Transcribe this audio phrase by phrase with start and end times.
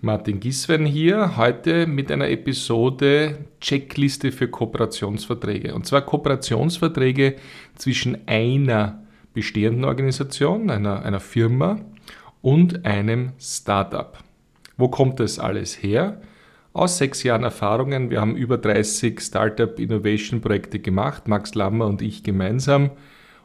[0.00, 5.74] Martin Giswen hier, heute mit einer Episode Checkliste für Kooperationsverträge.
[5.74, 7.34] Und zwar Kooperationsverträge
[7.74, 9.02] zwischen einer
[9.34, 11.80] bestehenden Organisation, einer, einer Firma
[12.42, 14.16] und einem Startup.
[14.76, 16.20] Wo kommt das alles her?
[16.72, 18.08] Aus sechs Jahren Erfahrungen.
[18.08, 22.92] Wir haben über 30 Startup Innovation Projekte gemacht, Max Lammer und ich gemeinsam.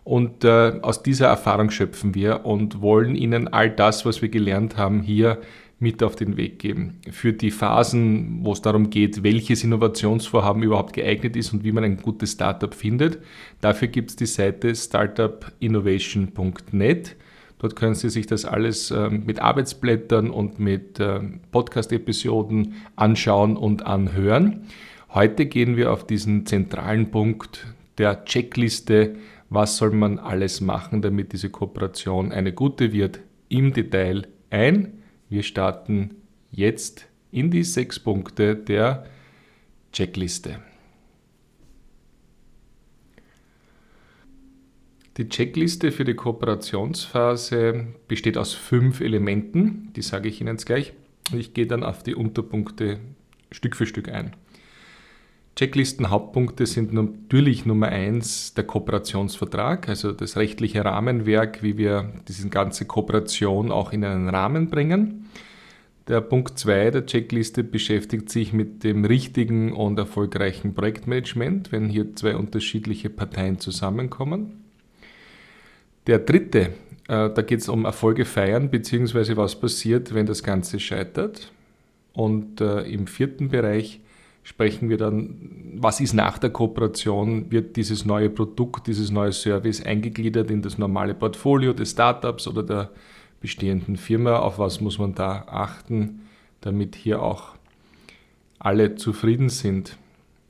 [0.04, 4.78] Und äh, aus dieser Erfahrung schöpfen wir und wollen Ihnen all das, was wir gelernt
[4.78, 5.40] haben, hier
[5.84, 6.98] mit auf den Weg geben.
[7.12, 11.84] Für die Phasen, wo es darum geht, welches Innovationsvorhaben überhaupt geeignet ist und wie man
[11.84, 13.20] ein gutes Startup findet,
[13.62, 17.16] dafür gibt es die Seite startupinnovation.net.
[17.60, 23.86] Dort können Sie sich das alles ähm, mit Arbeitsblättern und mit ähm, Podcast-Episoden anschauen und
[23.86, 24.68] anhören.
[25.10, 29.16] Heute gehen wir auf diesen zentralen Punkt der Checkliste,
[29.50, 35.03] was soll man alles machen, damit diese Kooperation eine gute wird, im Detail ein.
[35.34, 36.12] Wir starten
[36.52, 39.08] jetzt in die sechs Punkte der
[39.92, 40.60] Checkliste.
[45.18, 50.94] Die Checkliste für die Kooperationsphase besteht aus fünf Elementen, die sage ich Ihnen jetzt gleich.
[51.36, 53.00] Ich gehe dann auf die Unterpunkte
[53.50, 54.36] Stück für Stück ein.
[55.56, 62.86] Checklisten-Hauptpunkte sind natürlich Nummer eins der Kooperationsvertrag, also das rechtliche Rahmenwerk, wie wir diese ganze
[62.86, 65.23] Kooperation auch in einen Rahmen bringen.
[66.08, 72.14] Der Punkt 2 der Checkliste beschäftigt sich mit dem richtigen und erfolgreichen Projektmanagement, wenn hier
[72.16, 74.66] zwei unterschiedliche Parteien zusammenkommen.
[76.08, 76.74] Der dritte,
[77.08, 81.54] äh, da geht es um Erfolge feiern, beziehungsweise was passiert, wenn das Ganze scheitert.
[82.12, 84.02] Und äh, im vierten Bereich
[84.44, 89.82] sprechen wir dann, was ist nach der Kooperation, wird dieses neue Produkt, dieses neue Service
[89.82, 92.90] eingegliedert in das normale Portfolio des Startups oder der
[93.44, 96.22] bestehenden Firma, auf was muss man da achten,
[96.62, 97.56] damit hier auch
[98.58, 99.98] alle zufrieden sind.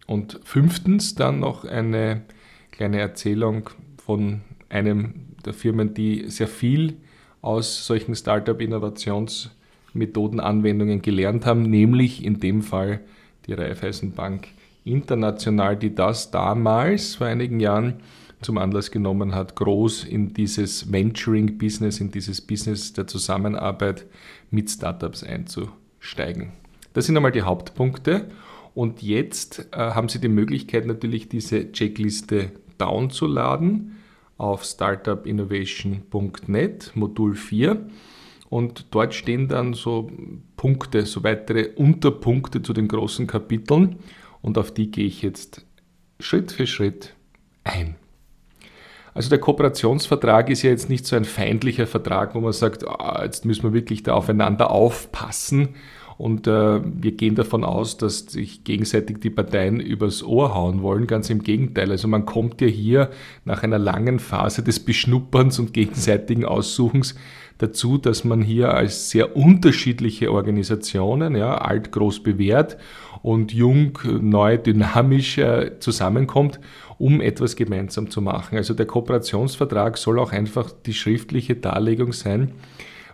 [0.06, 2.22] Und fünftens dann noch eine
[2.70, 6.98] kleine Erzählung von einem der Firmen, die sehr viel
[7.42, 13.00] aus solchen Startup-Innovationsmethoden-Anwendungen gelernt haben, nämlich in dem Fall
[13.48, 14.50] die Raiffeisenbank
[14.86, 17.96] International, die das damals vor einigen Jahren
[18.44, 24.06] zum Anlass genommen hat, groß in dieses Venturing-Business, in dieses Business der Zusammenarbeit
[24.52, 26.52] mit Startups einzusteigen.
[26.94, 28.30] Das sind einmal die Hauptpunkte.
[28.76, 33.98] Und jetzt äh, haben Sie die Möglichkeit, natürlich diese Checkliste downzuladen
[34.38, 37.86] auf startupinnovation.net, Modul 4.
[38.50, 40.10] Und dort stehen dann so
[40.56, 43.98] Punkte, so weitere Unterpunkte zu den großen Kapiteln.
[44.42, 45.66] Und auf die gehe ich jetzt
[46.20, 47.16] Schritt für Schritt
[47.64, 47.96] ein.
[49.14, 53.22] Also der Kooperationsvertrag ist ja jetzt nicht so ein feindlicher Vertrag, wo man sagt, oh,
[53.22, 55.76] jetzt müssen wir wirklich da aufeinander aufpassen
[56.18, 61.08] und äh, wir gehen davon aus, dass sich gegenseitig die Parteien übers Ohr hauen wollen.
[61.08, 61.92] Ganz im Gegenteil.
[61.92, 63.10] Also man kommt ja hier
[63.46, 67.16] nach einer langen Phase des Beschnupperns und gegenseitigen Aussuchens
[67.58, 72.78] dazu, dass man hier als sehr unterschiedliche Organisationen, ja, alt, groß bewährt
[73.24, 76.60] und jung, neu, dynamisch äh, zusammenkommt,
[77.00, 78.58] um etwas gemeinsam zu machen.
[78.58, 82.52] Also der Kooperationsvertrag soll auch einfach die schriftliche Darlegung sein,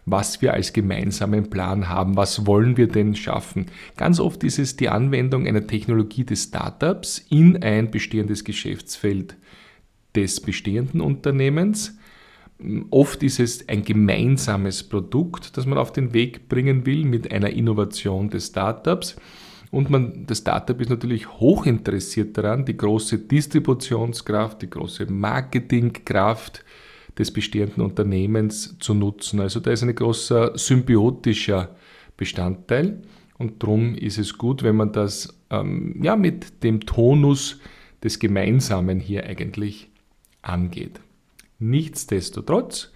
[0.05, 3.67] was wir als gemeinsamen Plan haben, was wollen wir denn schaffen.
[3.97, 9.37] Ganz oft ist es die Anwendung einer Technologie des Startups in ein bestehendes Geschäftsfeld
[10.15, 11.99] des bestehenden Unternehmens.
[12.89, 17.51] Oft ist es ein gemeinsames Produkt, das man auf den Weg bringen will mit einer
[17.51, 19.15] Innovation des Startups.
[19.71, 26.63] Und man, das Startup ist natürlich hoch interessiert daran, die große Distributionskraft, die große Marketingkraft
[27.17, 29.39] des bestehenden Unternehmens zu nutzen.
[29.39, 31.75] Also da ist ein großer symbiotischer
[32.17, 33.01] Bestandteil
[33.37, 37.59] und darum ist es gut, wenn man das ähm, ja, mit dem Tonus
[38.03, 39.89] des Gemeinsamen hier eigentlich
[40.41, 40.99] angeht.
[41.59, 42.91] Nichtsdestotrotz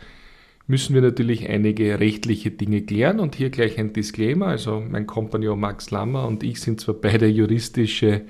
[0.67, 4.47] müssen wir natürlich einige rechtliche Dinge klären und hier gleich ein Disclaimer.
[4.47, 8.21] Also mein Kompagnon Max Lammer und ich sind zwar beide juristische,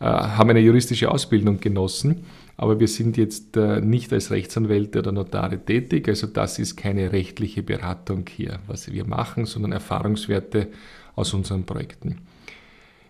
[0.00, 2.24] äh, haben eine juristische Ausbildung genossen,
[2.56, 6.08] aber wir sind jetzt äh, nicht als Rechtsanwälte oder Notare tätig.
[6.08, 10.68] Also das ist keine rechtliche Beratung hier, was wir machen, sondern Erfahrungswerte
[11.14, 12.22] aus unseren Projekten.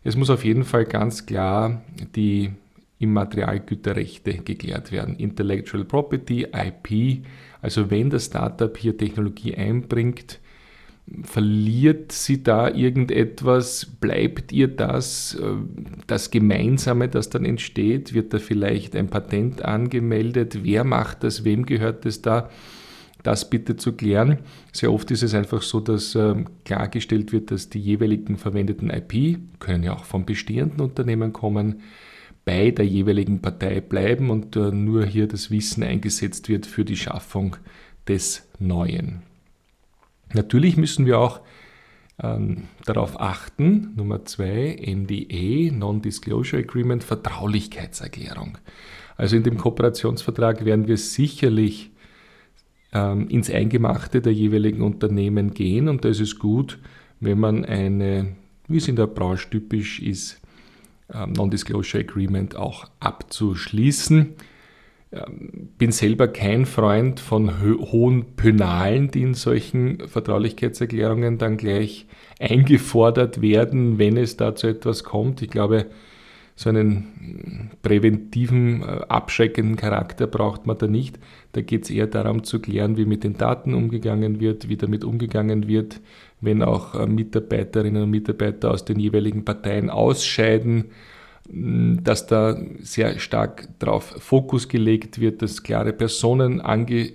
[0.02, 1.82] Es muss auf jeden Fall ganz klar
[2.14, 2.50] die
[2.98, 5.16] Immaterialgüterrechte geklärt werden.
[5.16, 7.24] Intellectual Property, IP.
[7.60, 10.40] Also wenn das Startup hier Technologie einbringt,
[11.22, 13.86] verliert sie da irgendetwas?
[13.86, 15.34] Bleibt ihr das?
[15.34, 15.56] Äh,
[16.06, 18.14] das Gemeinsame, das dann entsteht?
[18.14, 20.64] Wird da vielleicht ein Patent angemeldet?
[20.64, 21.44] Wer macht das?
[21.44, 22.50] Wem gehört es da?
[23.26, 24.38] das bitte zu klären.
[24.72, 29.40] Sehr oft ist es einfach so, dass ähm, klargestellt wird, dass die jeweiligen verwendeten IP,
[29.58, 31.80] können ja auch von bestehenden Unternehmen kommen,
[32.46, 36.96] bei der jeweiligen Partei bleiben und äh, nur hier das Wissen eingesetzt wird für die
[36.96, 37.56] Schaffung
[38.08, 39.22] des Neuen.
[40.32, 41.40] Natürlich müssen wir auch
[42.22, 48.58] ähm, darauf achten, Nummer zwei, NDA, Non-Disclosure Agreement, Vertraulichkeitserklärung.
[49.16, 51.90] Also in dem Kooperationsvertrag werden wir sicherlich
[52.92, 56.78] ähm, ins Eingemachte der jeweiligen Unternehmen gehen und da ist es gut,
[57.18, 58.36] wenn man eine,
[58.68, 60.40] wie es in der Branche typisch ist,
[61.08, 64.34] Non-Disclosure Agreement auch abzuschließen.
[65.12, 72.06] Ähm, bin selber kein Freund von hohen Penalen, die in solchen Vertraulichkeitserklärungen dann gleich
[72.40, 75.42] eingefordert werden, wenn es dazu etwas kommt.
[75.42, 75.86] Ich glaube,
[76.58, 81.18] so einen präventiven, äh, abschreckenden Charakter braucht man da nicht.
[81.52, 85.04] Da geht es eher darum zu klären, wie mit den Daten umgegangen wird, wie damit
[85.04, 86.00] umgegangen wird,
[86.40, 90.86] wenn auch äh, Mitarbeiterinnen und Mitarbeiter aus den jeweiligen Parteien ausscheiden,
[91.48, 97.12] dass da sehr stark darauf Fokus gelegt wird, dass klare Personen ange,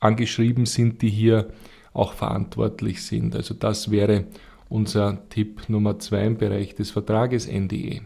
[0.00, 1.48] angeschrieben sind, die hier
[1.92, 3.34] auch verantwortlich sind.
[3.34, 4.24] Also das wäre
[4.68, 8.02] unser Tipp Nummer zwei im Bereich des Vertrages NDE.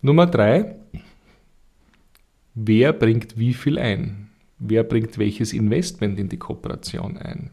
[0.00, 0.76] Nummer drei,
[2.54, 4.28] wer bringt wie viel ein?
[4.60, 7.50] Wer bringt welches Investment in die Kooperation ein?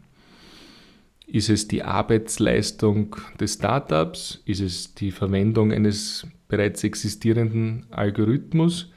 [1.26, 4.44] Ist es die Arbeitsleistung des Startups?
[4.46, 8.92] Ist es die Verwendung eines bereits existierenden Algorithmus?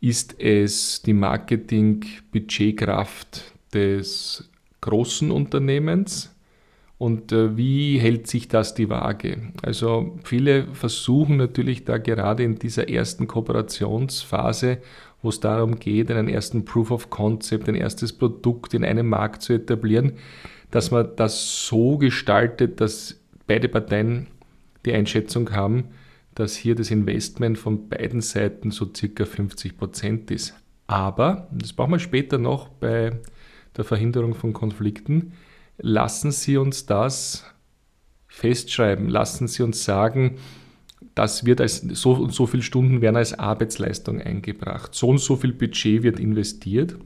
[0.00, 4.48] Ist es die Marketing-Budgetkraft des
[4.80, 6.32] großen Unternehmens?
[6.98, 9.52] Und äh, wie hält sich das die Waage?
[9.62, 14.78] Also viele versuchen natürlich da gerade in dieser ersten Kooperationsphase,
[15.22, 19.42] wo es darum geht, einen ersten Proof of Concept, ein erstes Produkt in einem Markt
[19.42, 20.14] zu etablieren,
[20.72, 24.26] dass man das so gestaltet, dass beide Parteien
[24.84, 25.84] die Einschätzung haben,
[26.34, 30.54] dass hier das Investment von beiden Seiten so circa 50 Prozent ist.
[30.86, 33.12] Aber, das brauchen wir später noch bei
[33.76, 35.32] der Verhinderung von Konflikten,
[35.78, 37.44] lassen Sie uns das
[38.26, 40.36] festschreiben, lassen Sie uns sagen,
[41.14, 45.36] das wird als so und so viele Stunden werden als Arbeitsleistung eingebracht, so und so
[45.36, 46.96] viel Budget wird investiert.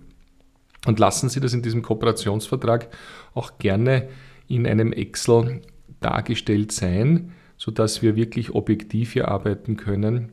[0.87, 2.89] Und lassen Sie das in diesem Kooperationsvertrag
[3.35, 4.09] auch gerne
[4.49, 5.63] in einem Excel
[6.01, 10.33] dargestellt sein, sodass wir wirklich objektiv hier arbeiten können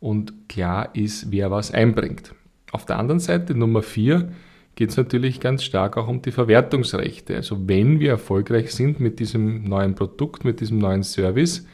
[0.00, 2.34] und klar ist, wer was einbringt.
[2.70, 4.30] Auf der anderen Seite Nummer 4
[4.78, 7.34] geht es natürlich ganz stark auch um die Verwertungsrechte.
[7.34, 11.66] Also wenn wir erfolgreich sind mit diesem neuen Produkt, mit diesem neuen Service,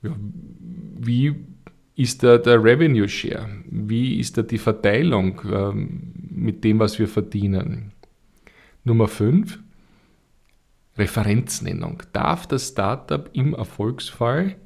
[0.00, 1.34] wie
[1.96, 3.50] ist da der Revenue Share?
[3.66, 7.92] Wie ist da die Verteilung ähm, mit dem, was wir verdienen?
[8.84, 9.58] Nummer 5,
[10.96, 12.04] Referenznennung.
[12.14, 14.56] Darf das Startup im Erfolgsfall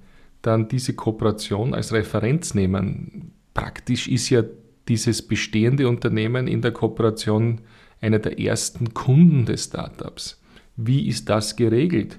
[0.42, 3.32] dann diese Kooperation als Referenz nehmen?
[3.52, 4.44] Praktisch ist ja
[4.88, 7.60] dieses bestehende Unternehmen in der Kooperation
[8.00, 10.40] einer der ersten Kunden des Startups.
[10.76, 12.18] Wie ist das geregelt?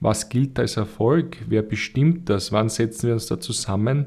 [0.00, 1.38] Was gilt als Erfolg?
[1.48, 2.52] Wer bestimmt das?
[2.52, 4.06] Wann setzen wir uns da zusammen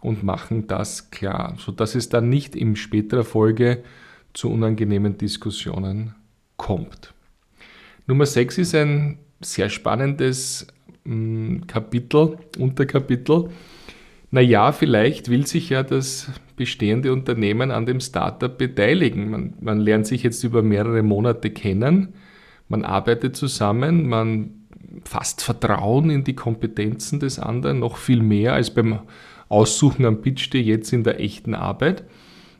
[0.00, 3.82] und machen das klar, sodass es dann nicht in späterer Folge
[4.34, 6.14] zu unangenehmen Diskussionen
[6.56, 7.14] kommt.
[8.06, 10.66] Nummer 6 ist ein sehr spannendes
[11.04, 13.50] hm, Kapitel, Unterkapitel.
[14.30, 19.30] Naja, vielleicht will sich ja das bestehende Unternehmen an dem Startup beteiligen.
[19.30, 22.14] Man, man lernt sich jetzt über mehrere Monate kennen,
[22.68, 24.50] man arbeitet zusammen, man
[25.04, 29.00] fasst Vertrauen in die Kompetenzen des anderen, noch viel mehr als beim
[29.48, 32.04] Aussuchen am Pitch Day jetzt in der echten Arbeit.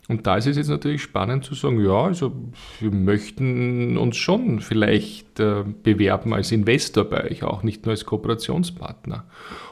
[0.09, 2.33] Und da ist es jetzt natürlich spannend zu sagen, ja, also
[2.81, 8.07] wir möchten uns schon vielleicht äh, bewerben als Investor bei euch, auch nicht nur als
[8.07, 9.26] Kooperationspartner.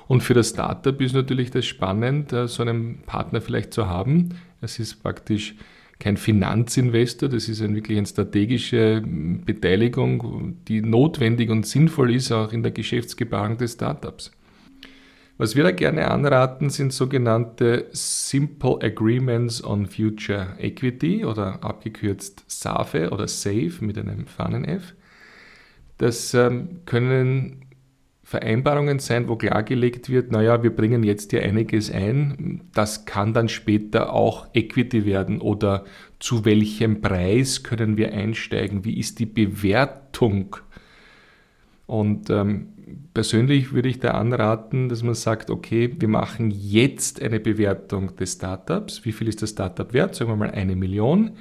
[0.09, 4.31] Und für das Startup ist natürlich das spannend, äh, so einen Partner vielleicht zu haben.
[4.61, 5.55] Es ist praktisch
[5.99, 12.53] kein Finanzinvestor, das ist ein, wirklich eine strategische Beteiligung, die notwendig und sinnvoll ist, auch
[12.53, 14.31] in der Geschäftsgebaren des Startups.
[15.39, 23.11] Was wir da gerne anraten, sind sogenannte Simple Agreements on Future Equity oder abgekürzt SAFE
[23.11, 24.95] oder SAFE mit einem Fahnen-F.
[25.99, 27.66] Das ähm, können
[28.27, 33.49] Vereinbarungen sein, wo klargelegt wird, naja, wir bringen jetzt hier einiges ein, das kann dann
[33.49, 35.85] später auch Equity werden oder
[36.19, 40.57] zu welchem Preis können wir einsteigen, wie ist die Bewertung
[41.87, 42.71] und ähm,
[43.15, 48.33] persönlich würde ich da anraten, dass man sagt, okay, wir machen jetzt eine Bewertung des
[48.33, 49.05] Startups.
[49.05, 50.17] Wie viel ist das Startup wert?
[50.17, 51.37] Sagen wir mal eine Million.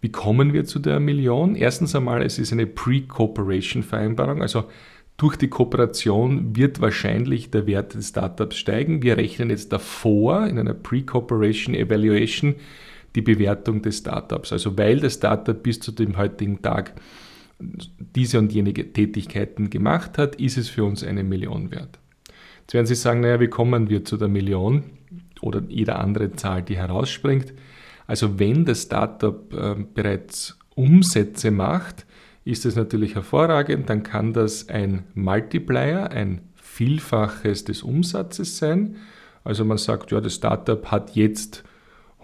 [0.00, 1.56] Wie kommen wir zu der Million?
[1.56, 4.64] Erstens einmal, es ist eine Pre-Cooperation-Vereinbarung, also
[5.16, 9.02] durch die Kooperation wird wahrscheinlich der Wert des Startups steigen.
[9.02, 12.56] Wir rechnen jetzt davor in einer Pre-Cooperation Evaluation
[13.14, 14.52] die Bewertung des Startups.
[14.52, 16.94] Also weil das Startup bis zu dem heutigen Tag
[18.16, 21.98] diese und jene Tätigkeiten gemacht hat, ist es für uns eine Million wert.
[22.62, 24.84] Jetzt werden Sie sagen, naja, wie kommen wir zu der Million
[25.40, 27.52] oder jeder andere Zahl, die herausspringt?
[28.06, 32.06] Also wenn das Startup äh, bereits Umsätze macht,
[32.44, 38.96] ist es natürlich hervorragend, dann kann das ein Multiplier, ein Vielfaches des Umsatzes sein.
[39.44, 41.64] Also man sagt, ja, das Startup hat jetzt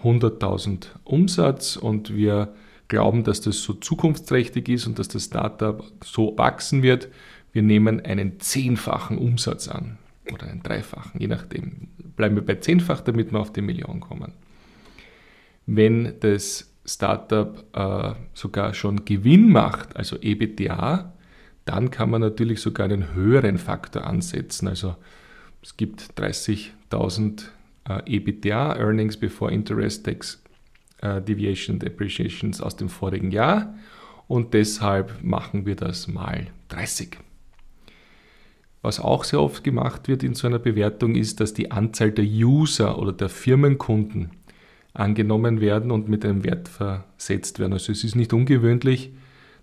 [0.03, 2.55] 100.000 Umsatz und wir
[2.89, 7.09] glauben, dass das so zukunftsträchtig ist und dass das Startup so wachsen wird.
[7.53, 9.99] Wir nehmen einen zehnfachen Umsatz an
[10.33, 11.89] oder einen dreifachen, je nachdem.
[12.17, 14.33] Bleiben wir bei zehnfach, damit wir auf die Million kommen.
[15.67, 21.13] Wenn das Startup äh, sogar schon Gewinn macht, also EBITDA,
[21.65, 24.69] dann kann man natürlich sogar einen höheren Faktor ansetzen.
[24.69, 24.97] Also
[25.63, 27.45] es gibt 30.000
[27.89, 30.43] äh, EBITDA, Earnings Before Interest, Tax,
[31.03, 33.75] äh, Deviation, Depreciations aus dem vorigen Jahr
[34.27, 37.19] und deshalb machen wir das mal 30.
[38.81, 42.25] Was auch sehr oft gemacht wird in so einer Bewertung ist, dass die Anzahl der
[42.25, 44.31] User oder der Firmenkunden
[44.99, 47.73] angenommen werden und mit einem Wert versetzt werden.
[47.73, 49.13] Also es ist nicht ungewöhnlich,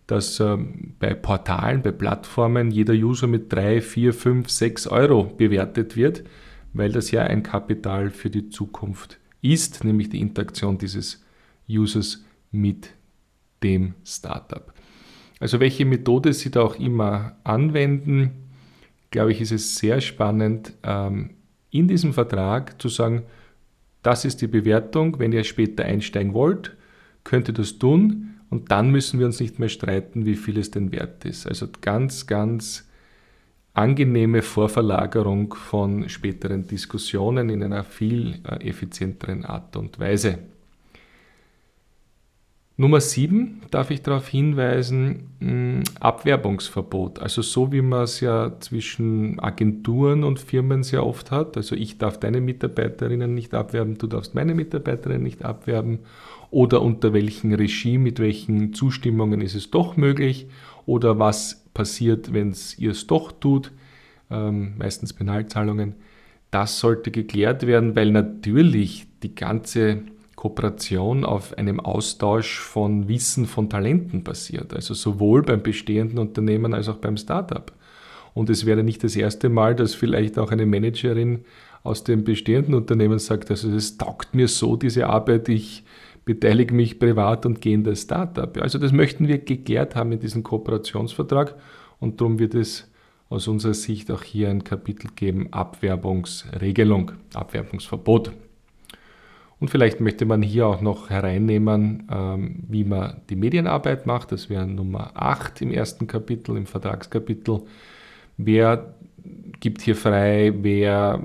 [0.08, 5.96] dass ähm, bei Portalen, bei Plattformen jeder User mit 3, 4, 5, 6 Euro bewertet
[5.96, 6.24] wird
[6.75, 11.24] weil das ja ein Kapital für die Zukunft ist, nämlich die Interaktion dieses
[11.70, 12.89] Users mit
[13.63, 14.74] dem Startup.
[15.39, 18.50] Also welche Methode Sie da auch immer anwenden,
[19.10, 21.32] glaube ich, ist es sehr spannend, ähm,
[21.72, 23.24] in diesem Vertrag zu sagen,
[24.05, 26.75] das ist die Bewertung, wenn ihr später einsteigen wollt,
[27.24, 30.71] könnt ihr das tun und dann müssen wir uns nicht mehr streiten, wie viel es
[30.71, 31.47] denn wert ist.
[31.47, 32.88] Also ganz, ganz
[33.74, 40.39] angenehme Vorverlagerung von späteren Diskussionen in einer viel äh, effizienteren Art und Weise.
[42.77, 47.20] Nummer 7 darf ich darauf hinweisen, hm, Abwerbungsverbot.
[47.20, 51.55] Also so wie man es ja zwischen Agenturen und Firmen sehr oft hat.
[51.55, 56.00] Also ich darf deine Mitarbeiterinnen nicht abwerben, du darfst meine Mitarbeiterinnen nicht abwerben.
[56.51, 60.48] Oder unter welchem Regime, mit welchen Zustimmungen ist es doch möglich.
[60.86, 63.72] Oder was passiert, wenn ihr es doch tut,
[64.29, 65.96] ähm, meistens Penalzahlungen.
[66.51, 70.03] Das sollte geklärt werden, weil natürlich die ganze
[70.46, 74.75] Kooperation auf einem Austausch von Wissen, von Talenten basiert.
[74.75, 77.72] Also sowohl beim bestehenden Unternehmen als auch beim Startup.
[78.36, 81.46] Und es wäre nicht das erste Mal, dass vielleicht auch eine Managerin
[81.82, 85.84] aus dem bestehenden Unternehmen sagt, also es taugt mir so diese Arbeit, ich
[86.25, 88.56] beteilige mich privat und gehe in das Startup.
[88.62, 91.56] Also das möchten wir geklärt haben in diesem Kooperationsvertrag
[92.00, 92.88] und darum wird es
[93.30, 98.32] aus unserer Sicht auch hier ein Kapitel geben, Abwerbungsregelung, Abwerbungsverbot.
[99.59, 104.31] Und vielleicht möchte man hier auch noch hereinnehmen, ähm, wie man die Medienarbeit macht.
[104.31, 107.62] Das wäre Nummer 8 im ersten Kapitel, im Vertragskapitel.
[108.38, 108.95] Wer
[109.59, 111.21] gibt hier frei, wer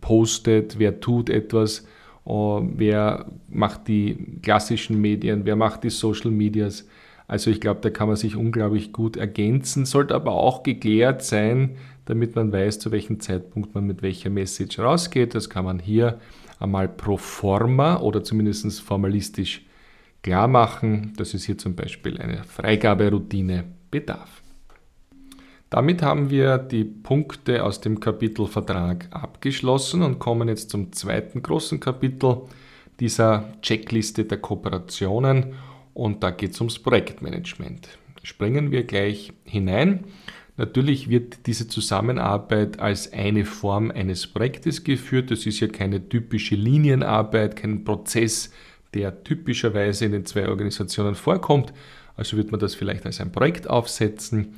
[0.00, 1.86] postet, wer tut etwas
[2.26, 6.86] äh, wer macht die klassischen Medien, wer macht die Social Medias.
[7.26, 11.76] Also ich glaube, da kann man sich unglaublich gut ergänzen, sollte aber auch geklärt sein,
[12.04, 15.34] damit man weiß, zu welchem Zeitpunkt man mit welcher Message rausgeht.
[15.34, 16.18] Das kann man hier
[16.58, 19.62] einmal pro forma oder zumindest formalistisch
[20.22, 24.42] klar machen, dass es hier zum Beispiel eine Freigaberoutine bedarf.
[25.70, 31.42] Damit haben wir die Punkte aus dem Kapitel Vertrag abgeschlossen und kommen jetzt zum zweiten
[31.42, 32.42] großen Kapitel
[33.00, 35.54] dieser Checkliste der Kooperationen
[35.92, 37.88] und da geht es ums Projektmanagement.
[38.22, 40.04] Springen wir gleich hinein.
[40.56, 45.30] Natürlich wird diese Zusammenarbeit als eine Form eines Projektes geführt.
[45.30, 48.52] Das ist ja keine typische Linienarbeit, kein Prozess,
[48.94, 51.72] der typischerweise in den zwei Organisationen vorkommt.
[52.16, 54.54] Also wird man das vielleicht als ein Projekt aufsetzen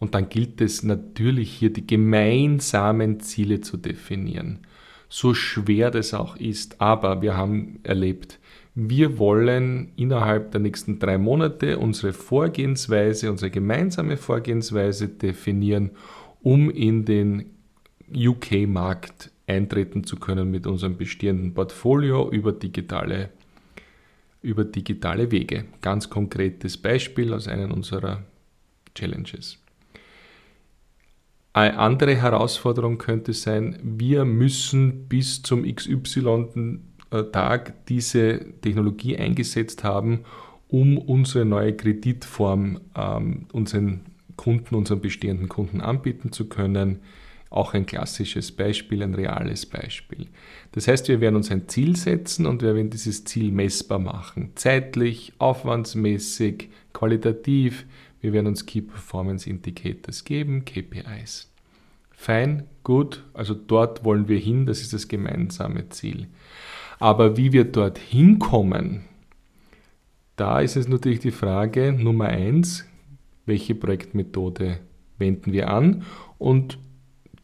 [0.00, 4.60] und dann gilt es natürlich hier die gemeinsamen Ziele zu definieren.
[5.08, 8.40] So schwer das auch ist, aber wir haben erlebt,
[8.78, 15.92] wir wollen innerhalb der nächsten drei Monate unsere Vorgehensweise, unsere gemeinsame Vorgehensweise definieren,
[16.42, 17.46] um in den
[18.14, 23.30] UK-Markt eintreten zu können mit unserem bestehenden Portfolio über digitale,
[24.42, 25.64] über digitale Wege.
[25.80, 28.24] Ganz konkretes Beispiel aus einem unserer
[28.94, 29.56] Challenges.
[31.54, 35.64] Eine andere Herausforderung könnte sein, wir müssen bis zum
[37.10, 40.24] XY-Tag diese Technologie eingesetzt haben,
[40.68, 44.00] um unsere neue Kreditform ähm, unseren
[44.36, 47.00] Kunden, unseren bestehenden Kunden anbieten zu können.
[47.48, 50.26] Auch ein klassisches Beispiel, ein reales Beispiel.
[50.72, 54.50] Das heißt, wir werden uns ein Ziel setzen und wir werden dieses Ziel messbar machen.
[54.56, 57.86] Zeitlich, aufwandsmäßig, qualitativ.
[58.20, 61.48] Wir werden uns Key Performance Indicators geben, KPIs.
[62.10, 66.26] Fein, gut, also dort wollen wir hin, das ist das gemeinsame Ziel.
[66.98, 69.04] Aber wie wir dort hinkommen,
[70.36, 72.86] da ist es natürlich die Frage Nummer eins,
[73.46, 74.78] welche Projektmethode
[75.18, 76.04] wenden wir an?
[76.38, 76.78] Und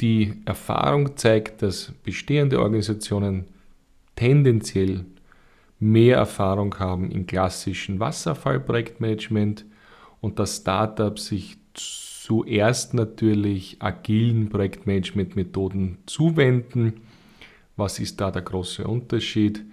[0.01, 3.47] die Erfahrung zeigt, dass bestehende Organisationen
[4.17, 5.05] tendenziell
[5.79, 9.65] mehr Erfahrung haben in klassischen Wasserfallprojektmanagement
[10.21, 17.01] und dass Startups sich zuerst natürlich agilen Projektmanagement-Methoden zuwenden.
[17.77, 19.65] Was ist da der große Unterschied?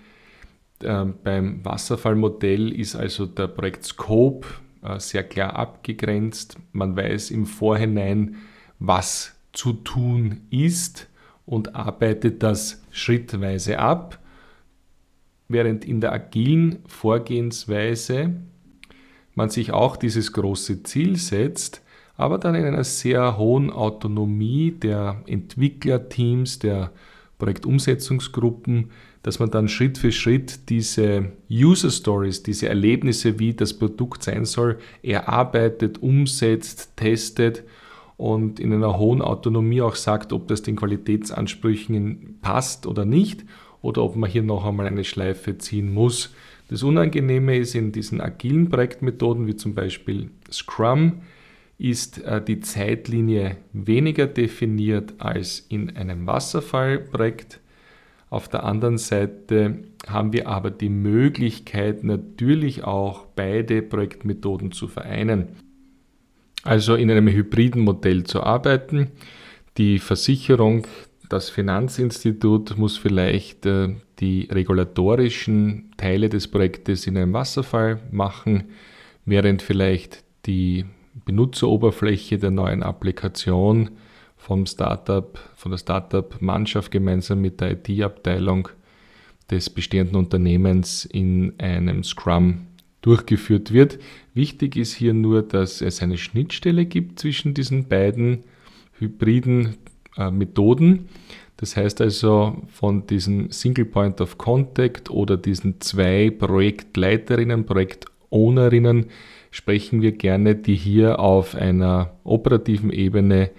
[0.81, 4.47] Ähm, beim Wasserfallmodell ist also der Projektscope
[4.81, 6.57] äh, sehr klar abgegrenzt.
[6.71, 8.37] Man weiß im Vorhinein,
[8.79, 11.09] was zu tun ist
[11.45, 14.19] und arbeitet das schrittweise ab,
[15.47, 18.35] während in der agilen Vorgehensweise
[19.35, 21.81] man sich auch dieses große Ziel setzt,
[22.15, 26.91] aber dann in einer sehr hohen Autonomie der Entwicklerteams, der
[27.39, 28.91] Projektumsetzungsgruppen,
[29.23, 34.45] dass man dann Schritt für Schritt diese User Stories, diese Erlebnisse, wie das Produkt sein
[34.45, 37.63] soll, erarbeitet, umsetzt, testet
[38.17, 43.45] und in einer hohen Autonomie auch sagt, ob das den Qualitätsansprüchen passt oder nicht
[43.81, 46.33] oder ob man hier noch einmal eine Schleife ziehen muss.
[46.69, 51.21] Das Unangenehme ist in diesen agilen Projektmethoden wie zum Beispiel Scrum,
[51.79, 57.59] ist äh, die Zeitlinie weniger definiert als in einem Wasserfallprojekt.
[58.29, 65.47] Auf der anderen Seite haben wir aber die Möglichkeit, natürlich auch beide Projektmethoden zu vereinen.
[66.63, 69.11] Also in einem hybriden Modell zu arbeiten.
[69.77, 70.85] Die Versicherung,
[71.29, 78.65] das Finanzinstitut muss vielleicht äh, die regulatorischen Teile des Projektes in einem Wasserfall machen,
[79.23, 80.85] während vielleicht die
[81.29, 83.91] Benutzeroberfläche der neuen Applikation
[84.35, 88.69] vom Startup, von der Startup-Mannschaft gemeinsam mit der IT-Abteilung
[89.51, 92.65] des bestehenden Unternehmens in einem Scrum
[93.01, 93.99] durchgeführt wird.
[94.33, 98.39] Wichtig ist hier nur, dass es eine Schnittstelle gibt zwischen diesen beiden
[98.97, 99.77] hybriden
[100.17, 101.09] äh, Methoden.
[101.57, 107.67] Das heißt also, von diesem Single Point of Contact oder diesen zwei Projektleiterinnen,
[108.29, 109.07] Projektownerinnen
[109.51, 113.49] sprechen wir gerne, die hier auf einer operativen Ebene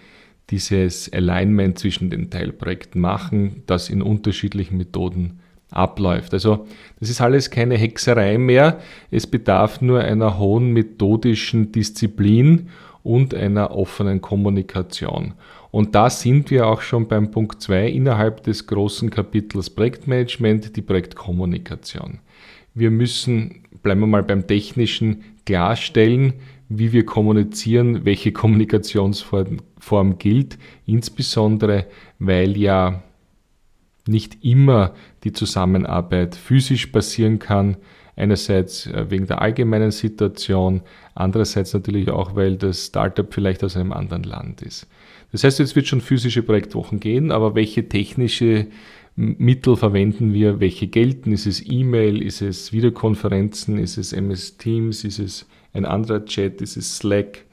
[0.51, 6.33] dieses Alignment zwischen den Teilprojekten machen, das in unterschiedlichen Methoden abläuft.
[6.35, 6.67] Also
[6.99, 8.81] das ist alles keine Hexerei mehr.
[9.11, 12.69] Es bedarf nur einer hohen methodischen Disziplin
[13.03, 15.35] und einer offenen Kommunikation.
[15.71, 20.83] Und da sind wir auch schon beim Punkt 2 innerhalb des großen Kapitels Projektmanagement, die
[20.83, 22.19] Projektkommunikation.
[22.75, 26.35] Wir müssen, bleiben wir mal beim technischen, klarstellen,
[26.69, 31.87] wie wir kommunizieren, welche Kommunikationsform gilt, insbesondere
[32.19, 33.03] weil ja
[34.07, 37.77] nicht immer die Zusammenarbeit physisch passieren kann.
[38.17, 40.83] Einerseits äh, wegen der allgemeinen Situation,
[41.15, 44.87] andererseits natürlich auch, weil das Startup vielleicht aus einem anderen Land ist.
[45.33, 48.67] Das heißt, jetzt wird schon physische Projektwochen gehen, aber welche technische
[49.17, 51.33] Mittel verwenden wir, welche gelten?
[51.33, 56.61] Ist es E-Mail, ist es Videokonferenzen, ist es MS Teams, ist es ein anderer Chat,
[56.63, 57.45] ist es Slack?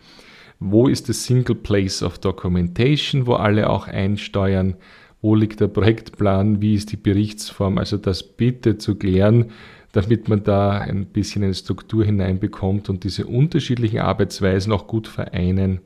[0.60, 4.76] Wo ist das Single Place of Documentation, wo alle auch einsteuern?
[5.22, 6.62] Wo liegt der Projektplan?
[6.62, 7.78] Wie ist die Berichtsform?
[7.78, 9.52] Also das bitte zu klären,
[9.92, 15.82] damit man da ein bisschen eine Struktur hineinbekommt und diese unterschiedlichen Arbeitsweisen auch gut vereinen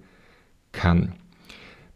[0.71, 1.13] kann.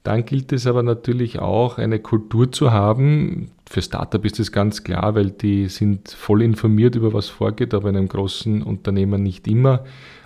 [0.04, 3.52] Dann gilt es aber natürlich auch, eine Kultur zu haben.
[3.68, 7.90] Für Startup ist das ganz klar, weil die sind voll informiert über was vorgeht, aber
[7.90, 9.84] in einem großen Unternehmen nicht immer.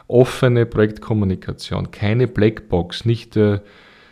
[0.08, 3.60] Offene Projektkommunikation, keine Blackbox, nicht äh,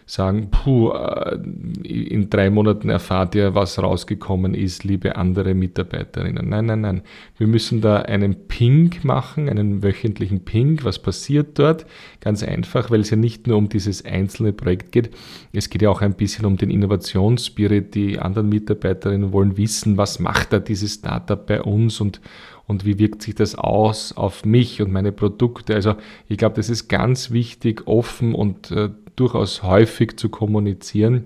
[0.10, 1.38] sagen, puh, äh,
[1.84, 6.48] in drei Monaten erfahrt ihr, was rausgekommen ist, liebe andere Mitarbeiterinnen.
[6.48, 7.02] Nein, nein, nein.
[7.38, 10.80] Wir müssen da einen Ping machen, einen wöchentlichen Ping.
[10.84, 11.86] Was passiert dort?
[12.22, 15.10] Ganz einfach, weil es ja nicht nur um dieses einzelne Projekt geht.
[15.52, 17.94] Es geht ja auch ein bisschen um den Innovationsspirit.
[17.94, 22.22] Die anderen Mitarbeiterinnen wollen wissen, was macht da dieses Startup bei uns und,
[22.66, 25.76] und wie wirkt sich das aus auf mich und meine Produkte.
[25.76, 25.96] Also
[26.30, 31.26] ich glaube, das ist ganz wichtig, offen und äh, durchaus häufig zu kommunizieren.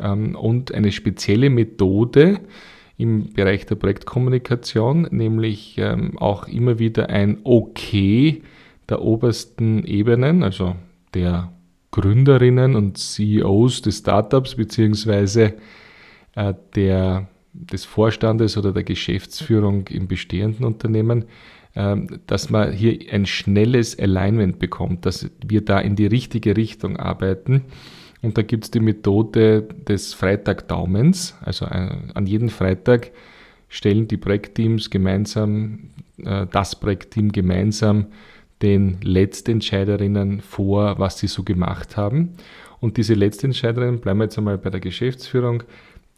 [0.00, 2.40] Ähm, und eine spezielle Methode
[2.96, 8.42] im Bereich der Projektkommunikation, nämlich ähm, auch immer wieder ein Okay
[8.88, 10.74] der obersten Ebenen, also
[11.14, 11.52] der
[11.90, 15.54] Gründerinnen und CEOs des Startups beziehungsweise
[16.34, 21.24] äh, der, des Vorstandes oder der Geschäftsführung im bestehenden Unternehmen,
[21.74, 27.66] dass man hier ein schnelles Alignment bekommt, dass wir da in die richtige Richtung arbeiten.
[28.22, 31.36] Und da gibt es die Methode des Freitagdaumens.
[31.40, 33.12] Also äh, an jedem Freitag
[33.68, 35.90] stellen die Projektteams gemeinsam,
[36.24, 38.06] äh, das Projektteam gemeinsam
[38.60, 42.34] den Letztentscheiderinnen vor, was sie so gemacht haben.
[42.80, 45.62] Und diese Letztentscheiderin, bleiben wir jetzt einmal bei der Geschäftsführung,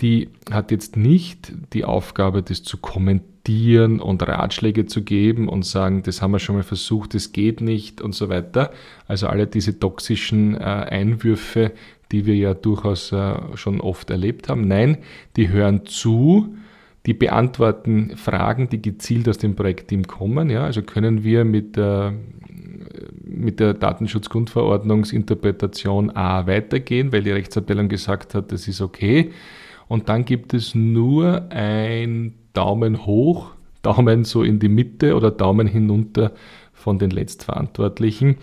[0.00, 6.02] die hat jetzt nicht die Aufgabe, das zu kommentieren und Ratschläge zu geben und sagen,
[6.02, 8.70] das haben wir schon mal versucht, das geht nicht und so weiter.
[9.06, 11.72] Also alle diese toxischen äh, Einwürfe,
[12.12, 14.66] die wir ja durchaus äh, schon oft erlebt haben.
[14.66, 14.98] Nein,
[15.36, 16.56] die hören zu,
[17.06, 20.50] die beantworten Fragen, die gezielt aus dem Projektteam kommen.
[20.50, 22.14] Ja, also können wir mit der,
[23.24, 29.30] mit der Datenschutzgrundverordnungsinterpretation A weitergehen, weil die Rechtsabteilung gesagt hat, das ist okay.
[29.90, 33.50] Und dann gibt es nur ein Daumen hoch,
[33.83, 36.31] Daumen so in die Mitte oder Daumen hinunter
[36.72, 38.37] von den Letztverantwortlichen.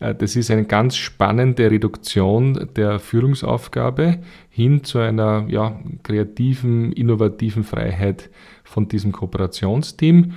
[0.00, 4.18] Äh, das ist eine ganz spannende Reduktion der Führungsaufgabe
[4.50, 8.28] hin zu einer ja, kreativen, innovativen Freiheit
[8.64, 10.32] von diesem Kooperationsteam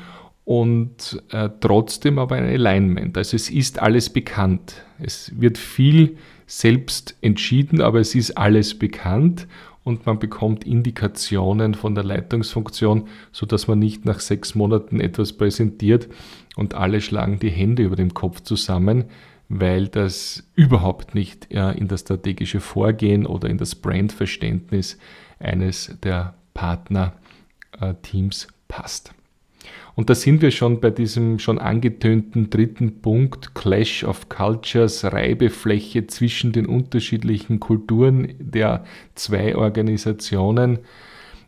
[0.46, 3.18] und äh, trotzdem aber ein Alignment.
[3.18, 4.84] Also es ist alles bekannt.
[5.00, 9.48] Es wird viel selbst entschieden, aber es ist alles bekannt
[9.84, 16.08] und man bekommt Indikationen von der Leitungsfunktion, sodass man nicht nach sechs Monaten etwas präsentiert
[16.56, 19.06] und alle schlagen die Hände über dem Kopf zusammen,
[19.50, 24.98] weil das überhaupt nicht in das strategische Vorgehen oder in das Brandverständnis
[25.40, 29.14] eines der Partnerteams passt.
[29.96, 36.08] Und da sind wir schon bei diesem schon angetönten dritten Punkt, Clash of Cultures, Reibefläche
[36.08, 40.80] zwischen den unterschiedlichen Kulturen der zwei Organisationen.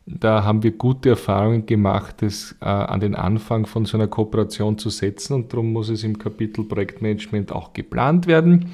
[0.06, 4.78] Da haben wir gute Erfahrungen gemacht, das äh, an den Anfang von so einer Kooperation
[4.78, 8.72] zu setzen und darum muss es im Kapitel Projektmanagement auch geplant werden.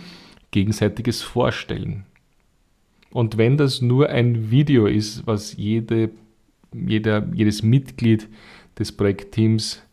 [0.49, 2.05] Gegenseitiges Vorstellen.
[3.11, 6.09] Und wenn das nur ein Video ist, was jede,
[6.73, 8.27] jeder, jedes Mitglied
[8.79, 9.83] des Projektteams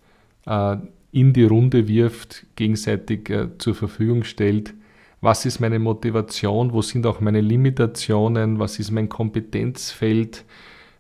[0.47, 0.77] äh,
[1.13, 4.75] in die Runde wirft, gegenseitig äh, zur Verfügung stellt.
[5.21, 6.73] Was ist meine Motivation?
[6.73, 8.59] Wo sind auch meine Limitationen?
[8.59, 10.45] Was ist mein Kompetenzfeld?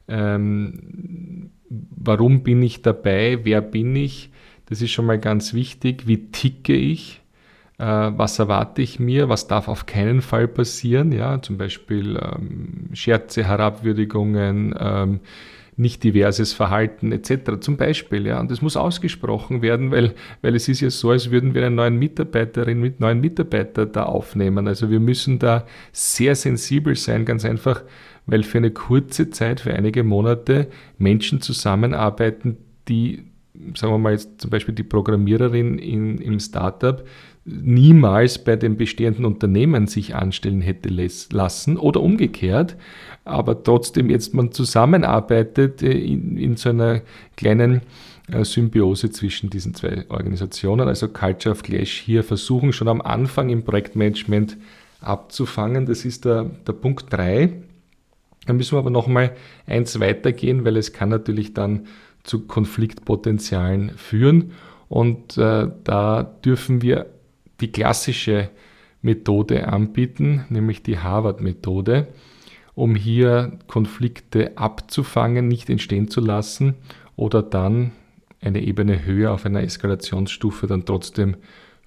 [0.09, 3.41] Ähm, warum bin ich dabei?
[3.43, 4.31] Wer bin ich?
[4.67, 6.07] Das ist schon mal ganz wichtig.
[6.07, 7.21] Wie ticke ich?
[7.79, 9.29] Äh, was erwarte ich mir?
[9.29, 11.13] Was darf auf keinen Fall passieren?
[11.13, 15.21] Ja, zum Beispiel ähm, Scherze, Herabwürdigungen, ähm,
[15.77, 17.61] nicht diverses Verhalten etc.
[17.61, 18.27] zum Beispiel.
[18.27, 18.41] Ja.
[18.41, 21.75] Und das muss ausgesprochen werden, weil, weil es ist ja so, als würden wir einen
[21.75, 24.69] neuen Mitarbeiterin mit neuen Mitarbeiter da aufnehmen.
[24.69, 27.83] Also wir müssen da sehr sensibel sein, ganz einfach,
[28.25, 32.57] weil für eine kurze Zeit, für einige Monate Menschen zusammenarbeiten,
[32.89, 33.25] die
[33.75, 37.03] sagen wir mal jetzt zum Beispiel die Programmiererin in, im Startup,
[37.47, 40.89] niemals bei dem bestehenden Unternehmen sich anstellen hätte
[41.33, 42.77] lassen oder umgekehrt,
[43.25, 47.03] aber trotzdem jetzt man zusammenarbeitet äh, in, in so einer
[47.37, 47.83] kleinen
[48.31, 53.49] äh, Symbiose zwischen diesen zwei Organisationen, also Culture of Clash hier versuchen schon am Anfang
[53.49, 54.57] im Projektmanagement
[55.01, 55.87] abzufangen.
[55.87, 57.53] Das ist der, der Punkt 3.
[58.47, 59.33] Da müssen wir aber nochmal
[59.67, 61.87] eins weitergehen, weil es kann natürlich dann
[62.25, 64.53] zu Konfliktpotenzialen führen
[64.89, 67.07] und äh, da dürfen wir
[67.61, 68.51] die klassische
[69.03, 72.09] Methode anbieten, nämlich die Harvard-Methode,
[72.75, 76.75] um hier Konflikte abzufangen, nicht entstehen zu lassen
[77.15, 77.93] oder dann
[78.41, 81.37] eine Ebene höher auf einer Eskalationsstufe dann trotzdem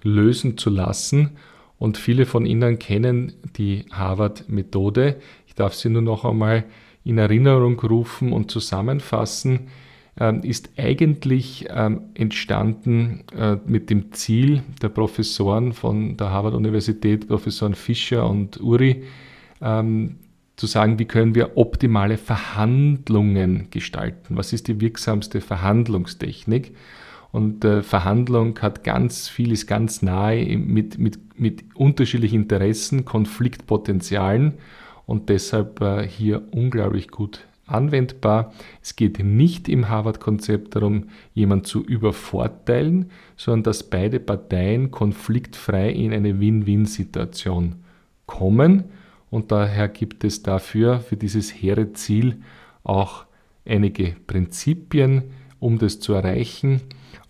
[0.02, 1.36] lösen zu lassen.
[1.78, 5.16] Und viele von Ihnen kennen die Harvard-Methode.
[5.46, 6.64] Ich darf sie nur noch einmal
[7.04, 9.68] in Erinnerung rufen und zusammenfassen.
[10.18, 17.74] Ähm, ist eigentlich ähm, entstanden äh, mit dem Ziel der Professoren von der Harvard-Universität, Professoren
[17.74, 19.04] Fischer und Uri,
[19.62, 20.16] ähm,
[20.56, 24.36] zu sagen, wie können wir optimale Verhandlungen gestalten?
[24.36, 26.74] Was ist die wirksamste Verhandlungstechnik?
[27.32, 34.54] Und äh, Verhandlung hat ganz viel, ist ganz nahe mit, mit, mit unterschiedlichen Interessen, Konfliktpotenzialen
[35.06, 38.52] und deshalb äh, hier unglaublich gut anwendbar.
[38.82, 46.12] Es geht nicht im Harvard-Konzept darum, jemanden zu übervorteilen, sondern dass beide Parteien konfliktfrei in
[46.12, 47.76] eine Win-Win-Situation
[48.26, 48.84] kommen.
[49.30, 52.42] Und daher gibt es dafür, für dieses hehre Ziel,
[52.82, 53.26] auch
[53.64, 55.24] einige Prinzipien,
[55.58, 56.80] um das zu erreichen.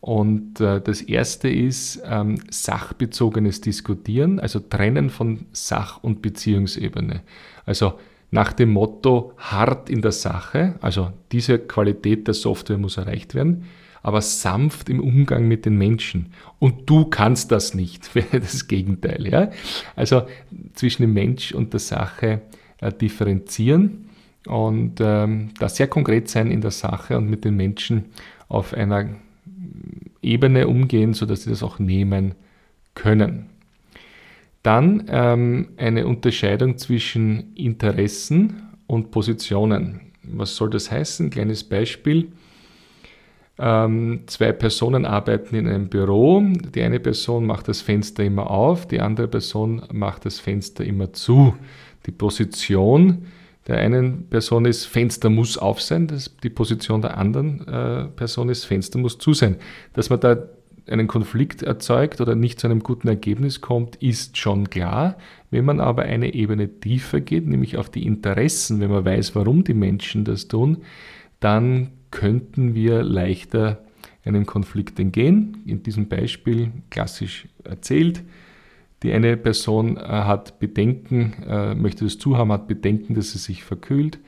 [0.01, 7.23] Und äh, das erste ist ähm, sachbezogenes Diskutieren, also Trennen von Sach- und Beziehungsebene.
[7.67, 7.99] Also
[8.31, 13.65] nach dem Motto hart in der Sache, also diese Qualität der Software muss erreicht werden,
[14.03, 16.33] aber sanft im Umgang mit den Menschen.
[16.59, 19.27] Und du kannst das nicht, wäre das Gegenteil.
[19.27, 19.51] Ja?
[19.97, 20.23] Also
[20.75, 22.43] zwischen dem Mensch und der Sache
[22.81, 24.07] äh, differenzieren
[24.47, 28.07] und ähm, da sehr konkret sein in der Sache und mit den Menschen
[28.49, 29.09] auf einer
[30.23, 32.35] Ebene umgehen, sodass sie das auch nehmen
[32.95, 33.50] können.
[34.63, 40.13] Dann ähm, eine Unterscheidung zwischen Interessen und Positionen.
[40.23, 41.31] Was soll das heißen?
[41.31, 42.33] Kleines Beispiel.
[43.59, 46.43] Ähm, zwei Personen arbeiten in einem Büro.
[46.75, 51.13] Die eine Person macht das Fenster immer auf, die andere Person macht das Fenster immer
[51.13, 51.55] zu.
[52.07, 53.27] Die Position
[53.67, 58.49] der einen Person ist, Fenster muss auf sein, das, die Position der anderen äh, Person
[58.49, 59.57] ist, Fenster muss zu sein.
[59.93, 60.37] Dass man da
[60.89, 65.17] einen Konflikt erzeugt oder nicht zu einem guten Ergebnis kommt, ist schon klar.
[65.51, 69.65] Wenn man aber eine Ebene tiefer geht, nämlich auf die Interessen, wenn man weiß, warum
[69.65, 70.79] die Menschen das tun,
[71.41, 73.85] dann könnten wir leichter
[74.25, 75.63] einem Konflikt entgehen.
[75.67, 78.23] In diesem Beispiel klassisch erzählt.
[79.03, 83.65] Die eine Person äh, hat Bedenken, äh, möchte das zuhaben, hat Bedenken, dass sie sich
[83.65, 84.19] verkühlt.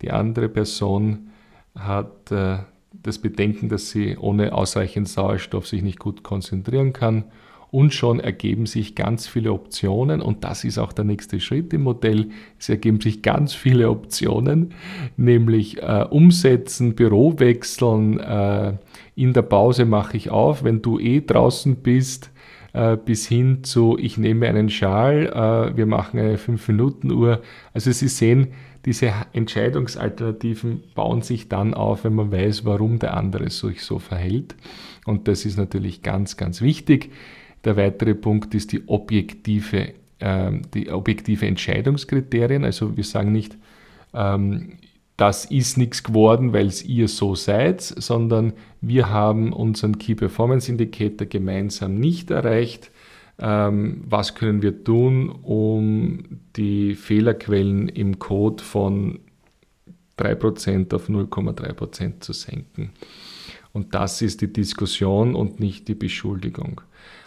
[0.00, 1.28] Die andere Person
[1.74, 2.58] hat äh,
[3.02, 7.24] das Bedenken, dass sie ohne ausreichend Sauerstoff sich nicht gut konzentrieren kann.
[7.70, 11.84] Und schon ergeben sich ganz viele Optionen und das ist auch der nächste Schritt im
[11.84, 12.28] Modell.
[12.58, 14.74] Es ergeben sich ganz viele Optionen,
[15.16, 18.74] nämlich äh, umsetzen, Büro wechseln, äh,
[19.14, 22.30] in der Pause mache ich auf, wenn du eh draußen bist,
[22.74, 27.40] äh, bis hin zu ich nehme einen Schal, äh, wir machen eine 5-Minuten-Uhr.
[27.72, 28.48] Also Sie sehen,
[28.84, 34.54] diese Entscheidungsalternativen bauen sich dann auf, wenn man weiß, warum der andere sich so verhält.
[35.04, 37.10] Und das ist natürlich ganz, ganz wichtig.
[37.64, 42.64] Der weitere Punkt ist die objektive, äh, die objektive Entscheidungskriterien.
[42.64, 43.56] Also wir sagen nicht,
[44.14, 44.78] ähm,
[45.16, 50.70] das ist nichts geworden, weil es ihr so seid, sondern wir haben unseren Key Performance
[50.70, 52.90] Indicator gemeinsam nicht erreicht.
[53.38, 59.20] Ähm, was können wir tun, um die Fehlerquellen im Code von
[60.18, 62.90] 3% auf 0,3% zu senken?
[63.72, 66.82] Und das ist die Diskussion und nicht die Beschuldigung.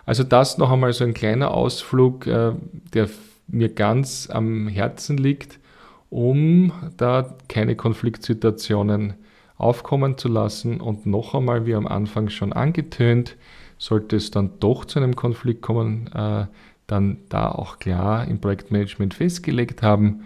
[0.06, 2.54] Also das noch einmal so ein kleiner Ausflug, äh,
[2.94, 3.10] der
[3.48, 5.60] mir ganz am Herzen liegt,
[6.10, 9.15] um da keine Konfliktsituationen
[9.58, 10.80] aufkommen zu lassen.
[10.82, 13.36] Und noch einmal, wie am Anfang schon angetönt,
[13.77, 16.47] sollte es dann doch zu einem Konflikt kommen, äh,
[16.88, 20.25] dann da auch klar im Projektmanagement festgelegt haben,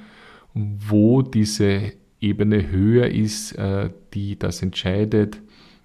[0.53, 5.39] wo diese Ebene höher ist, äh, die das entscheidet,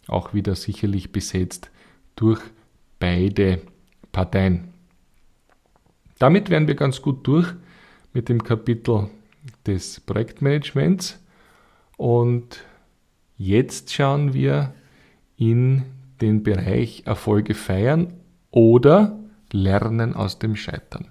[0.08, 1.70] auch wieder sicherlich besetzt
[2.16, 2.40] durch
[2.98, 3.60] beide
[4.12, 4.68] Parteien.
[6.18, 7.52] Damit wären wir ganz gut durch
[8.12, 9.08] mit dem Kapitel
[9.66, 11.20] des Projektmanagements
[11.96, 12.64] und
[13.36, 14.74] jetzt schauen wir
[15.36, 15.82] in
[16.24, 18.14] den Bereich Erfolge feiern
[18.50, 19.20] oder
[19.52, 21.08] Lernen aus dem Scheitern.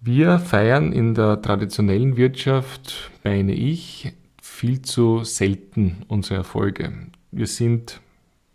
[0.00, 4.12] Wir feiern in der traditionellen Wirtschaft, meine ich,
[4.42, 6.92] viel zu selten unsere Erfolge.
[7.32, 8.00] Wir sind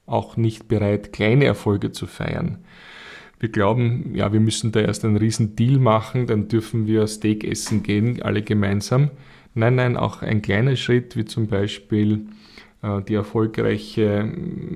[0.06, 2.60] auch nicht bereit, kleine Erfolge zu feiern.
[3.40, 7.44] Wir glauben, ja, wir müssen da erst einen riesen Deal machen, dann dürfen wir Steak
[7.44, 9.10] essen gehen, alle gemeinsam.
[9.56, 12.28] Nein, nein, auch ein kleiner Schritt, wie zum Beispiel
[13.08, 14.28] die erfolgreiche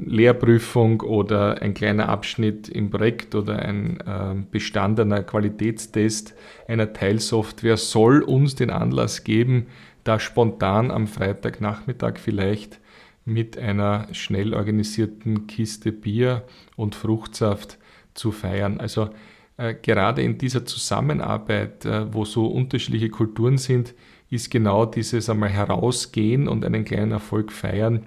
[0.06, 6.36] Lehrprüfung oder ein kleiner Abschnitt im Projekt oder ein äh, bestandener Qualitätstest
[6.68, 9.66] einer Teilsoftware soll uns den Anlass geben,
[10.04, 12.80] da spontan am Freitagnachmittag vielleicht
[13.26, 16.44] mit einer schnell organisierten Kiste Bier
[16.76, 17.80] und Fruchtsaft
[18.14, 18.80] zu feiern.
[18.80, 19.10] Also
[19.58, 23.96] äh, gerade in dieser Zusammenarbeit, äh, wo so unterschiedliche Kulturen sind,
[24.30, 28.06] ist genau dieses einmal herausgehen und einen kleinen Erfolg feiern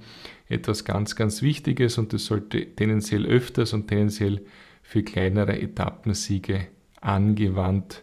[0.49, 4.41] etwas ganz, ganz Wichtiges und das sollte tendenziell öfters und tendenziell
[4.83, 6.69] für kleinere Etappensiege
[7.01, 8.03] angewandt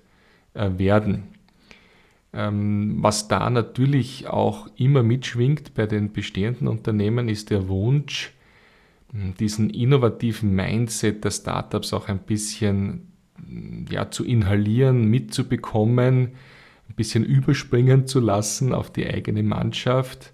[0.54, 1.24] äh, werden.
[2.34, 8.34] Ähm, was da natürlich auch immer mitschwingt bei den bestehenden Unternehmen, ist der Wunsch,
[9.40, 13.08] diesen innovativen Mindset der Startups auch ein bisschen
[13.90, 16.34] ja, zu inhalieren, mitzubekommen,
[16.90, 20.34] ein bisschen überspringen zu lassen auf die eigene Mannschaft.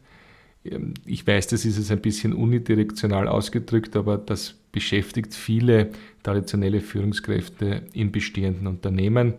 [0.64, 5.92] Ähm, ich weiß, das ist jetzt ein bisschen unidirektional ausgedrückt, aber das beschäftigt viele
[6.24, 9.34] traditionelle Führungskräfte in bestehenden Unternehmen.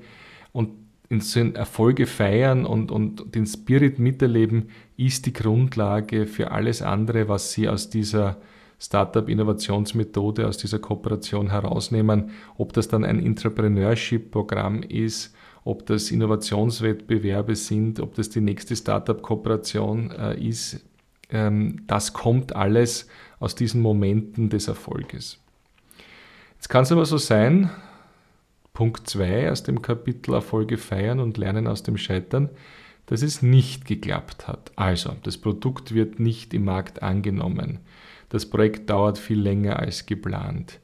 [0.53, 0.71] Und
[1.09, 7.53] in Erfolge feiern und, und den Spirit miterleben, ist die Grundlage für alles andere, was
[7.53, 8.39] Sie aus dieser
[8.79, 12.31] Startup-Innovationsmethode, aus dieser Kooperation herausnehmen.
[12.57, 20.11] Ob das dann ein Entrepreneurship-Programm ist, ob das Innovationswettbewerbe sind, ob das die nächste Startup-Kooperation
[20.11, 20.85] äh, ist,
[21.31, 25.39] ähm, das kommt alles aus diesen Momenten des Erfolges.
[26.55, 27.71] Jetzt kann es aber so sein,
[28.73, 32.51] Punkt 2 aus dem Kapitel Erfolge feiern und lernen aus dem Scheitern,
[33.07, 34.73] dass es nicht geklappt hat.
[34.77, 37.81] Also, das Produkt wird nicht im Markt angenommen.
[38.29, 40.81] Das Projekt dauert viel länger als geplant.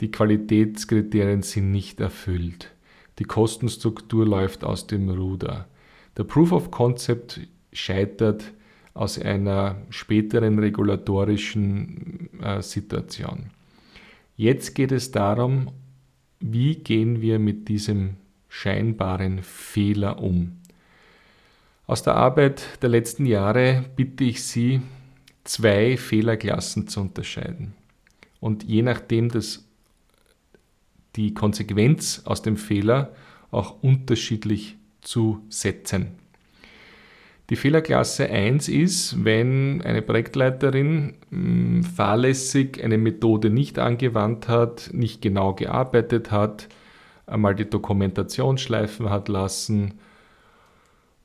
[0.00, 2.72] Die Qualitätskriterien sind nicht erfüllt.
[3.18, 5.66] Die Kostenstruktur läuft aus dem Ruder.
[6.16, 7.40] Der Proof of Concept
[7.72, 8.52] scheitert
[8.94, 13.50] aus einer späteren regulatorischen äh, Situation.
[14.36, 15.70] Jetzt geht es darum,
[16.40, 18.16] wie gehen wir mit diesem
[18.48, 20.58] scheinbaren Fehler um.
[21.86, 24.80] Aus der Arbeit der letzten Jahre bitte ich Sie,
[25.44, 27.74] zwei Fehlerklassen zu unterscheiden.
[28.40, 29.67] Und je nachdem das,
[31.16, 33.12] die Konsequenz aus dem Fehler
[33.50, 36.18] auch unterschiedlich zu setzen.
[37.50, 44.90] Die Fehlerklasse 1 ist, wenn eine Projektleiterin mh, hm, fahrlässig eine Methode nicht angewandt hat,
[44.92, 46.68] nicht genau gearbeitet hat,
[47.26, 49.94] einmal die Dokumentation schleifen hat lassen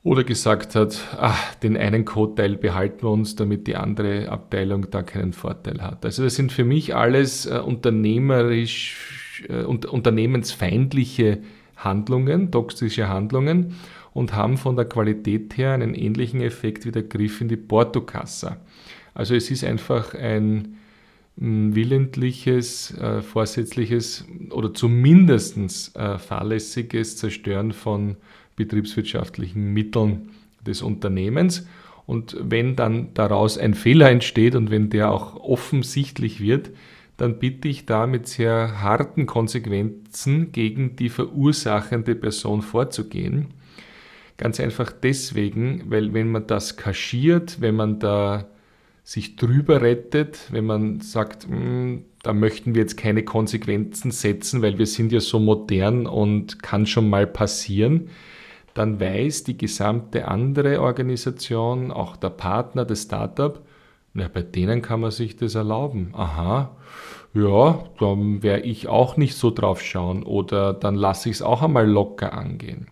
[0.03, 5.01] oder gesagt hat, ach, den einen Codeteil behalten wir uns, damit die andere Abteilung da
[5.01, 6.05] keinen Vorteil hat.
[6.05, 11.39] Also das sind für mich alles äh, unternehmerisch, äh, unternehmensfeindliche
[11.75, 13.75] Handlungen, toxische Handlungen
[14.13, 18.57] und haben von der Qualität her einen ähnlichen Effekt wie der Griff in die Portokasse.
[19.13, 20.77] Also es ist einfach ein
[21.35, 28.17] mm, willentliches, äh, vorsätzliches oder zumindest äh, fahrlässiges Zerstören von
[28.55, 30.29] betriebswirtschaftlichen Mitteln
[30.65, 31.67] des Unternehmens.
[32.05, 36.71] Und wenn dann daraus ein Fehler entsteht und wenn der auch offensichtlich wird,
[37.17, 43.47] dann bitte ich da mit sehr harten Konsequenzen gegen die verursachende Person vorzugehen.
[44.37, 48.47] Ganz einfach deswegen, weil wenn man das kaschiert, wenn man da
[49.03, 54.77] sich drüber rettet, wenn man sagt, hm, da möchten wir jetzt keine Konsequenzen setzen, weil
[54.77, 58.09] wir sind ja so modern und kann schon mal passieren,
[58.73, 63.61] dann weiß die gesamte andere Organisation, auch der Partner des Startup,
[64.13, 66.13] na, bei denen kann man sich das erlauben.
[66.13, 66.75] Aha,
[67.33, 71.63] ja, dann werde ich auch nicht so drauf schauen oder dann lasse ich es auch
[71.63, 72.87] einmal locker angehen.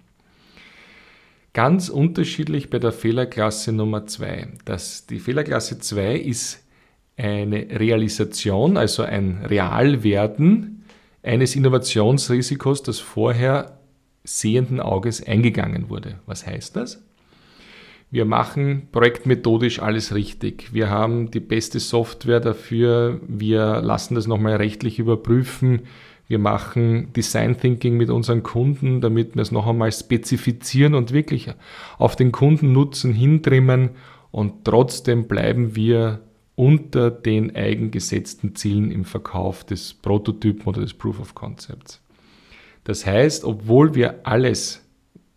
[1.53, 4.47] Ganz unterschiedlich bei der Fehlerklasse Nummer 2.
[5.09, 6.63] die Fehlerklasse 2 ist
[7.17, 10.85] eine Realisation, also ein Realwerden
[11.21, 13.77] eines Innovationsrisikos, das vorher
[14.23, 16.19] sehenden Auges eingegangen wurde.
[16.25, 17.03] Was heißt das?
[18.11, 20.73] Wir machen projektmethodisch alles richtig.
[20.73, 23.21] Wir haben die beste Software dafür.
[23.25, 25.83] Wir lassen das nochmal rechtlich überprüfen.
[26.27, 31.53] Wir machen Design Thinking mit unseren Kunden, damit wir es noch einmal spezifizieren und wirklich
[31.97, 33.91] auf den Kundennutzen hintrimmen.
[34.31, 36.19] Und trotzdem bleiben wir
[36.55, 42.01] unter den eigengesetzten Zielen im Verkauf des Prototypen oder des Proof of Concepts.
[42.83, 44.85] Das heißt, obwohl wir alles,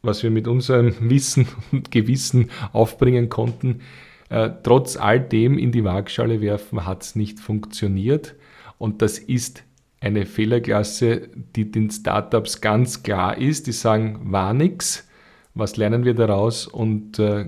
[0.05, 3.81] was wir mit unserem Wissen und Gewissen aufbringen konnten,
[4.29, 8.35] äh, trotz all dem in die Waagschale werfen, hat es nicht funktioniert.
[8.79, 9.65] Und das ist
[10.01, 13.67] eine Fehlerklasse, die den Startups ganz klar ist.
[13.67, 15.09] Die sagen, war nichts,
[15.55, 17.47] was lernen wir daraus und äh,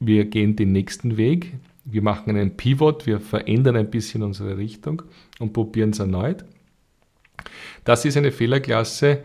[0.00, 1.52] wir gehen den nächsten Weg.
[1.84, 5.02] Wir machen einen Pivot, wir verändern ein bisschen unsere Richtung
[5.38, 6.44] und probieren es erneut.
[7.84, 9.22] Das ist eine Fehlerklasse,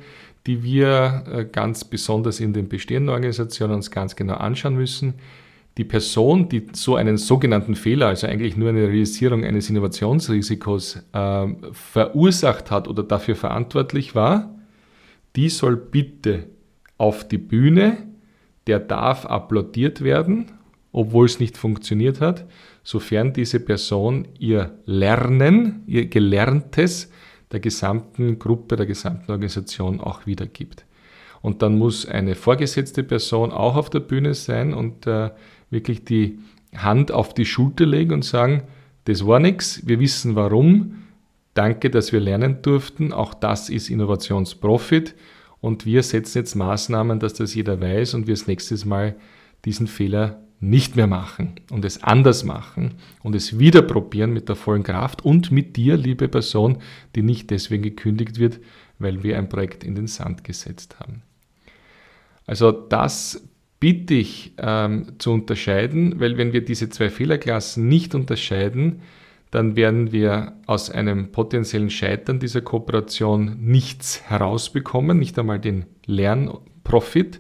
[0.48, 5.16] die wir äh, ganz besonders in den bestehenden Organisationen uns ganz genau anschauen müssen.
[5.78, 11.48] Die Person, die so einen sogenannten Fehler, also eigentlich nur eine Realisierung eines Innovationsrisikos äh,
[11.74, 14.56] verursacht hat oder dafür verantwortlich war,
[15.36, 16.46] die soll bitte
[16.98, 17.98] auf die Bühne,
[18.66, 20.52] der darf applaudiert werden,
[20.92, 22.46] obwohl es nicht funktioniert hat,
[22.84, 27.12] sofern diese Person ihr Lernen, ihr Gelerntes
[27.52, 30.86] der gesamten Gruppe, der gesamten Organisation auch wiedergibt.
[31.42, 35.30] Und dann muss eine vorgesetzte Person auch auf der Bühne sein und äh,
[35.70, 36.40] wirklich die
[36.76, 38.64] Hand auf die Schulter legen und sagen,
[39.06, 41.04] das war nichts, wir wissen warum,
[41.54, 45.16] danke, dass wir lernen durften, auch das ist Innovationsprofit.
[45.60, 49.16] Und wir setzen jetzt Maßnahmen, dass das jeder weiß und wir das nächste Mal
[49.66, 54.56] diesen Fehler nicht mehr machen und es anders machen und es wieder probieren mit der
[54.56, 56.80] vollen Kraft und mit dir, liebe Person,
[57.16, 58.60] die nicht deswegen gekündigt wird,
[58.98, 61.22] weil wir ein Projekt in den Sand gesetzt haben.
[62.48, 63.48] Also das
[63.80, 69.02] bitte ich ähm, zu unterscheiden, weil wenn wir diese zwei Fehlerklassen nicht unterscheiden,
[69.52, 77.40] dann werden wir aus einem potenziellen Scheitern dieser Kooperation nichts herausbekommen, nicht einmal den Lernprofit.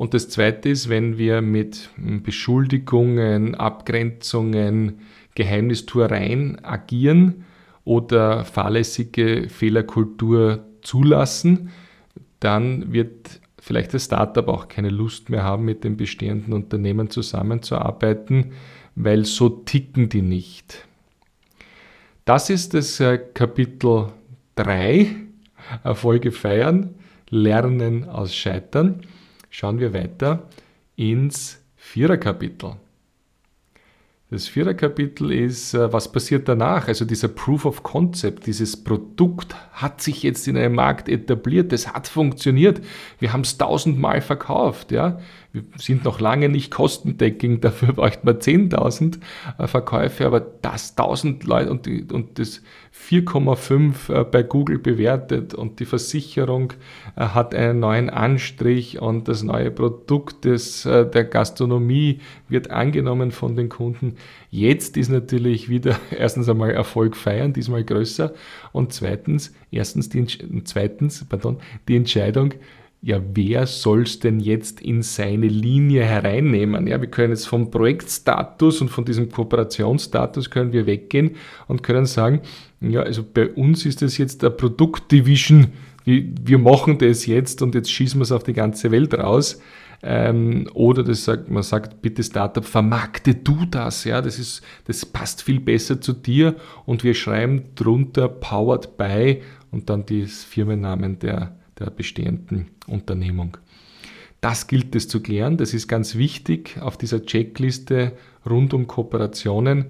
[0.00, 5.00] Und das Zweite ist, wenn wir mit Beschuldigungen, Abgrenzungen,
[5.34, 7.44] Geheimnistuereien agieren
[7.84, 11.68] oder fahrlässige Fehlerkultur zulassen,
[12.38, 18.52] dann wird vielleicht das Startup auch keine Lust mehr haben, mit den bestehenden Unternehmen zusammenzuarbeiten,
[18.94, 20.88] weil so ticken die nicht.
[22.24, 24.06] Das ist das äh, Kapitel
[24.54, 25.14] 3,
[25.84, 26.94] Erfolge feiern,
[27.28, 29.02] Lernen aus Scheitern.
[29.50, 30.48] Schauen wir weiter
[30.96, 32.76] ins Viererkapitel.
[34.30, 36.86] Das vierte Kapitel ist, äh, was passiert danach?
[36.86, 41.92] Also dieser Proof of Concept, dieses Produkt hat sich jetzt in einem Markt etabliert, das
[41.92, 42.80] hat funktioniert.
[43.18, 44.92] Wir haben es tausendmal verkauft.
[44.92, 45.18] Ja?
[45.52, 49.18] Wir sind noch lange nicht kostendeckend, dafür bräuchten wir 10.000
[49.58, 52.62] äh, Verkäufe, aber das 1000 Leute und, die, und das
[52.94, 56.74] 4,5 äh, bei Google bewertet und die Versicherung
[57.16, 63.56] äh, hat einen neuen Anstrich und das neue Produkt des, der Gastronomie wird angenommen von
[63.56, 64.16] den Kunden.
[64.50, 68.32] Jetzt ist natürlich wieder erstens einmal Erfolg feiern, diesmal größer
[68.72, 70.26] und zweitens, erstens die,
[70.64, 72.54] zweitens, pardon, die Entscheidung,
[73.02, 76.86] ja, wer soll es denn jetzt in seine Linie hereinnehmen?
[76.86, 81.36] Ja, wir können jetzt vom Projektstatus und von diesem Kooperationsstatus können wir weggehen
[81.66, 82.42] und können sagen,
[82.80, 85.68] ja, also bei uns ist das jetzt der Produktdivision,
[86.04, 89.60] wir machen das jetzt und jetzt schießen wir es auf die ganze Welt raus.
[90.02, 95.04] Ähm, oder das sagt, man sagt, bitte Startup, vermarkte du das, ja, das ist, das
[95.04, 101.18] passt viel besser zu dir und wir schreiben drunter powered by und dann die Firmennamen
[101.18, 103.56] der der bestehenden Unternehmung.
[104.40, 108.12] Das gilt es zu klären, das ist ganz wichtig auf dieser Checkliste
[108.48, 109.86] rund um Kooperationen.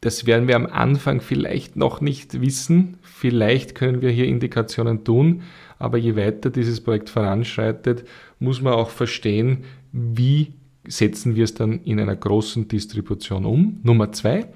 [0.00, 5.42] Das werden wir am Anfang vielleicht noch nicht wissen, vielleicht können wir hier Indikationen tun,
[5.78, 8.04] aber je weiter dieses Projekt voranschreitet,
[8.38, 10.54] muss man auch verstehen, wie
[10.86, 13.80] setzen wir es dann in einer großen Distribution um.
[13.82, 14.48] Nummer zwei,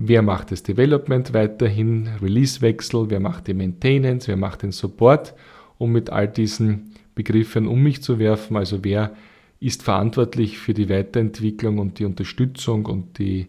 [0.00, 5.34] Wer macht das Development weiterhin, Releasewechsel, wer macht die Maintenance, wer macht den Support,
[5.76, 8.56] um mit all diesen Begriffen um mich zu werfen.
[8.56, 9.16] Also wer
[9.58, 13.48] ist verantwortlich für die Weiterentwicklung und die Unterstützung und die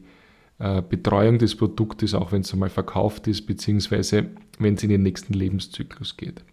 [0.58, 4.26] äh, Betreuung des Produktes, auch wenn es einmal verkauft ist, beziehungsweise
[4.58, 6.44] wenn es in den nächsten Lebenszyklus geht.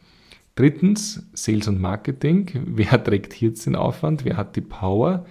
[0.57, 2.51] Drittens, Sales und Marketing.
[2.67, 4.27] Wer trägt hier jetzt den Aufwand?
[4.27, 5.25] Wer hat die Power?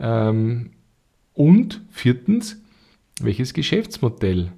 [0.00, 0.70] Ähm,
[1.32, 2.60] und viertens,
[3.24, 4.52] welches Geschäftsmodell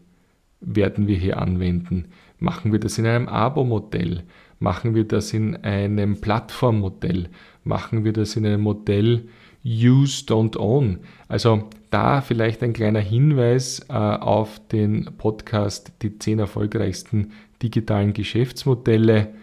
[0.61, 2.07] werden wir hier anwenden?
[2.39, 4.25] Machen wir das in einem Abo-Modell?
[4.59, 7.29] Machen wir das in einem Plattformmodell?
[7.65, 9.29] Machen wir das in einem Modell
[9.65, 11.01] Use, Don't Own?
[11.29, 17.33] Also da vielleicht ein kleiner Hinweis äh, auf den Podcast Die 10 erfolgreichsten
[17.63, 19.35] digitalen Geschäftsmodelle.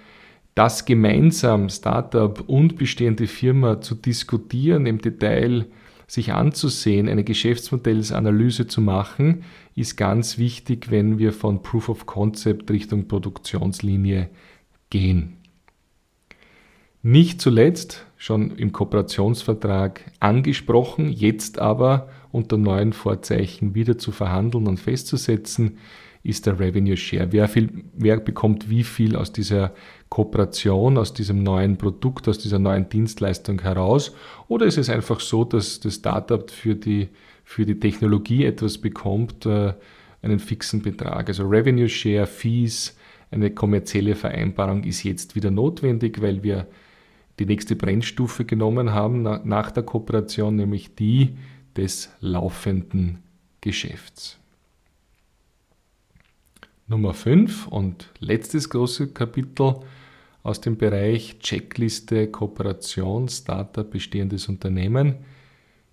[0.55, 5.67] Das gemeinsam Startup und bestehende Firma zu diskutieren im Detail
[6.09, 9.43] sich anzusehen, eine Geschäftsmodellsanalyse zu machen,
[9.75, 14.29] ist ganz wichtig, wenn wir von Proof of Concept Richtung Produktionslinie
[14.89, 15.37] gehen.
[17.03, 24.79] Nicht zuletzt schon im Kooperationsvertrag angesprochen, jetzt aber unter neuen Vorzeichen wieder zu verhandeln und
[24.79, 25.77] festzusetzen,
[26.23, 27.31] ist der Revenue Share.
[27.31, 29.73] Wer, viel, wer bekommt wie viel aus dieser
[30.09, 34.13] Kooperation, aus diesem neuen Produkt, aus dieser neuen Dienstleistung heraus?
[34.47, 37.09] Oder ist es einfach so, dass das Startup für die,
[37.43, 39.73] für die Technologie etwas bekommt, äh,
[40.21, 41.29] einen fixen Betrag?
[41.29, 42.97] Also Revenue Share, Fees,
[43.31, 46.67] eine kommerzielle Vereinbarung ist jetzt wieder notwendig, weil wir
[47.37, 51.37] die nächste Brennstufe genommen haben nach der Kooperation, nämlich die
[51.77, 53.19] des laufenden
[53.61, 54.38] Geschäfts.
[56.89, 59.75] Nummer 5 und letztes große Kapitel
[60.41, 65.17] aus dem Bereich Checkliste, Kooperation, Startup, bestehendes Unternehmen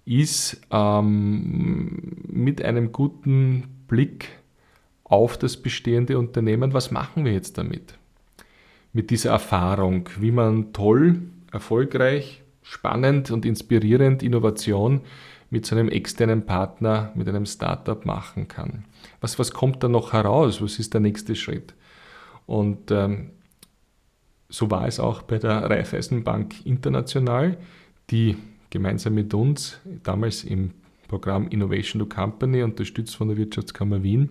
[0.06, 4.28] ist ähm, mit einem guten Blick
[5.04, 7.98] auf das bestehende Unternehmen, was machen wir jetzt damit?
[8.94, 11.20] Mit dieser Erfahrung, wie man toll,
[11.52, 15.02] erfolgreich, spannend und inspirierend Innovation
[15.50, 18.84] mit so einem externen Partner, mit einem Startup machen kann.
[19.26, 20.62] Was, was kommt da noch heraus?
[20.62, 21.74] Was ist der nächste Schritt?
[22.46, 23.32] Und ähm,
[24.48, 27.56] so war es auch bei der Raiffeisenbank International,
[28.08, 28.36] die
[28.70, 30.70] gemeinsam mit uns damals im
[31.08, 34.30] Programm Innovation to Company, unterstützt von der Wirtschaftskammer Wien,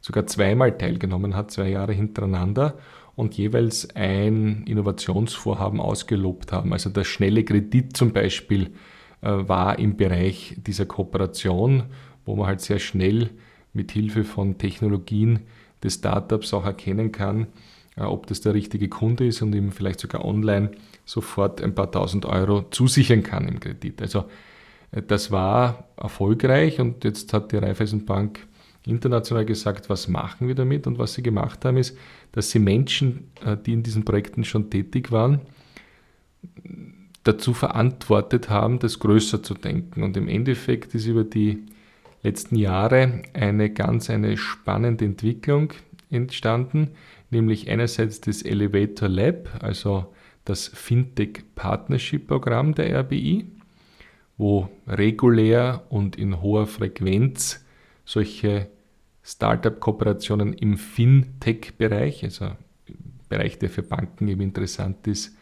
[0.00, 2.76] sogar zweimal teilgenommen hat, zwei Jahre hintereinander
[3.14, 6.72] und jeweils ein Innovationsvorhaben ausgelobt haben.
[6.72, 8.72] Also der schnelle Kredit zum Beispiel
[9.20, 11.84] äh, war im Bereich dieser Kooperation,
[12.24, 13.30] wo man halt sehr schnell
[13.78, 15.38] mit Hilfe von Technologien
[15.84, 17.46] des Startups auch erkennen kann,
[17.96, 20.72] äh, ob das der richtige Kunde ist und ihm vielleicht sogar online
[21.04, 24.02] sofort ein paar tausend Euro zusichern kann im Kredit.
[24.02, 24.24] Also
[24.90, 28.40] äh, das war erfolgreich und jetzt hat die Raiffeisenbank
[28.84, 31.96] international gesagt, was machen wir damit und was sie gemacht haben ist,
[32.32, 35.40] dass sie Menschen, äh, die in diesen Projekten schon tätig waren,
[37.22, 40.02] dazu verantwortet haben, das größer zu denken.
[40.02, 41.62] Und im Endeffekt ist über die
[42.22, 45.72] letzten Jahre eine ganz eine spannende Entwicklung
[46.10, 46.90] entstanden,
[47.30, 50.12] nämlich einerseits das Elevator Lab, also
[50.44, 53.46] das Fintech Partnership Programm der RBI,
[54.36, 57.64] wo regulär und in hoher Frequenz
[58.04, 58.68] solche
[59.22, 62.52] Startup-Kooperationen im Fintech-Bereich, also
[63.28, 65.36] Bereich, der für Banken eben interessant ist,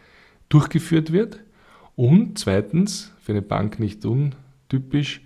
[0.49, 1.41] durchgeführt wird.
[1.95, 5.26] Und zweitens, für eine Bank nicht untypisch,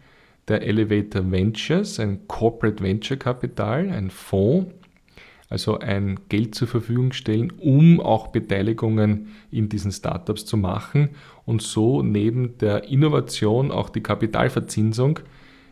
[0.51, 4.73] der Elevator Ventures, ein Corporate Venture Capital, ein Fonds,
[5.49, 11.11] also ein Geld zur Verfügung stellen, um auch Beteiligungen in diesen Startups zu machen
[11.47, 15.21] und so neben der Innovation auch die Kapitalverzinsung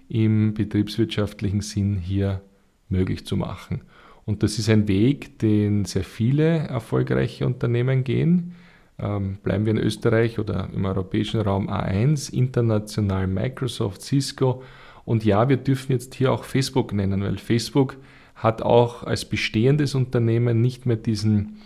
[0.09, 2.41] im betriebswirtschaftlichen Sinn hier
[2.89, 3.83] möglich zu machen.
[4.25, 8.55] Und das ist ein Weg, den sehr viele erfolgreiche Unternehmen gehen.
[9.01, 14.63] Ähm, bleiben wir in Österreich oder im europäischen Raum A1, international Microsoft, Cisco.
[15.05, 17.97] Und ja, wir dürfen jetzt hier auch Facebook nennen, weil Facebook
[18.35, 21.59] hat auch als bestehendes Unternehmen nicht mehr diesen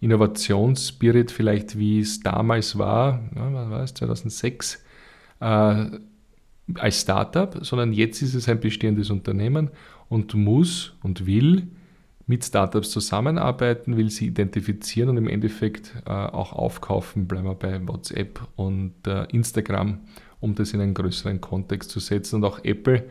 [0.00, 4.84] Innovationsspirit, vielleicht wie es damals war, ja, wann war es, 2006,
[5.40, 5.86] äh,
[6.74, 9.70] als Startup, sondern jetzt ist es ein bestehendes Unternehmen
[10.08, 11.68] und muss und will
[12.30, 17.26] mit Startups zusammenarbeiten, will sie identifizieren und im Endeffekt äh, auch aufkaufen.
[17.26, 19.98] Bleiben wir bei WhatsApp und äh, Instagram,
[20.38, 22.36] um das in einen größeren Kontext zu setzen.
[22.36, 23.04] Und auch Apple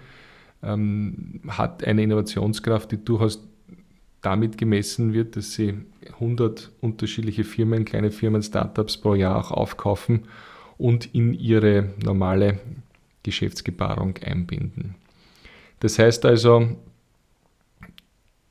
[0.63, 3.45] ähm, hat eine Innovationskraft, die durchaus
[4.22, 5.74] damit gemessen wird, dass sie
[6.13, 10.28] 100 unterschiedliche Firmen, kleine Firmen, Startups pro Jahr auch aufkaufen
[10.78, 12.59] und in ihre normale
[13.24, 14.95] Geschäftsgebarung einbinden.
[15.82, 16.78] Das heißt also,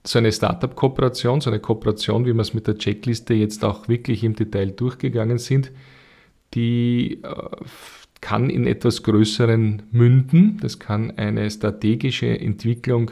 [0.09, 4.25] so eine Startup-Kooperation, so eine Kooperation, wie wir es mit der Checkliste jetzt auch wirklich
[4.25, 5.71] im Detail durchgegangen sind,
[6.55, 7.35] die äh,
[8.21, 10.59] kann in etwas größeren münden.
[10.61, 13.11] Das kann eine strategische Entwicklung